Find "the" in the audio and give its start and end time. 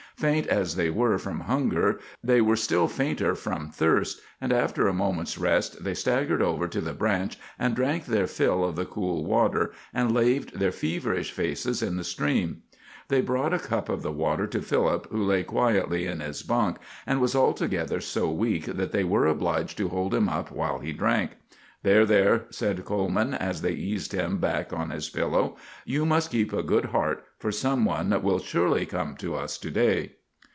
6.79-6.93, 8.75-8.85, 11.97-12.03, 14.03-14.11